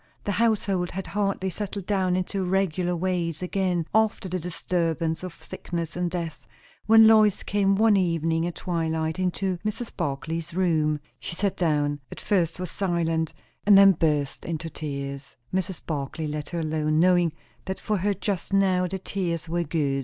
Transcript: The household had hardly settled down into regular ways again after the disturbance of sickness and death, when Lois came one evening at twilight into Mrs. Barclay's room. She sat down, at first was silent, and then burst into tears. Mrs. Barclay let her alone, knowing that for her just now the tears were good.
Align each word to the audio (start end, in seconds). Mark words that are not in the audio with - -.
The 0.23 0.31
household 0.31 0.89
had 0.89 1.05
hardly 1.05 1.51
settled 1.51 1.85
down 1.85 2.15
into 2.15 2.43
regular 2.43 2.95
ways 2.95 3.43
again 3.43 3.85
after 3.93 4.27
the 4.27 4.39
disturbance 4.39 5.21
of 5.21 5.43
sickness 5.43 5.95
and 5.95 6.09
death, 6.09 6.47
when 6.87 7.05
Lois 7.05 7.43
came 7.43 7.75
one 7.75 7.95
evening 7.95 8.47
at 8.47 8.55
twilight 8.55 9.19
into 9.19 9.59
Mrs. 9.63 9.95
Barclay's 9.95 10.55
room. 10.55 10.99
She 11.19 11.35
sat 11.35 11.55
down, 11.55 11.99
at 12.11 12.19
first 12.19 12.59
was 12.59 12.71
silent, 12.71 13.35
and 13.63 13.77
then 13.77 13.91
burst 13.91 14.43
into 14.43 14.71
tears. 14.71 15.35
Mrs. 15.53 15.85
Barclay 15.85 16.25
let 16.25 16.49
her 16.49 16.61
alone, 16.61 16.99
knowing 16.99 17.33
that 17.65 17.79
for 17.79 17.97
her 17.97 18.15
just 18.15 18.51
now 18.53 18.87
the 18.87 18.97
tears 18.97 19.47
were 19.47 19.61
good. 19.61 19.99